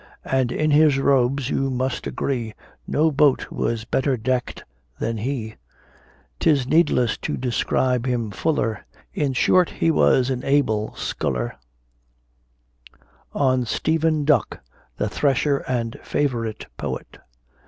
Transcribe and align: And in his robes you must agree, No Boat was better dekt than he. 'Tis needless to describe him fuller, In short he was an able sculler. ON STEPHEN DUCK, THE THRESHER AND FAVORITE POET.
And 0.25 0.51
in 0.51 0.71
his 0.71 0.97
robes 0.97 1.51
you 1.51 1.69
must 1.69 2.07
agree, 2.07 2.55
No 2.87 3.11
Boat 3.11 3.51
was 3.51 3.85
better 3.85 4.17
dekt 4.17 4.63
than 4.97 5.17
he. 5.17 5.57
'Tis 6.39 6.65
needless 6.65 7.17
to 7.17 7.37
describe 7.37 8.07
him 8.07 8.31
fuller, 8.31 8.83
In 9.13 9.33
short 9.33 9.69
he 9.69 9.91
was 9.91 10.31
an 10.31 10.43
able 10.43 10.95
sculler. 10.95 11.53
ON 13.33 13.63
STEPHEN 13.63 14.25
DUCK, 14.25 14.61
THE 14.97 15.07
THRESHER 15.07 15.57
AND 15.67 15.99
FAVORITE 16.01 16.65
POET. 16.77 17.19